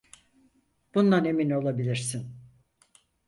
[0.95, 2.35] Bundan emin olabilirsin.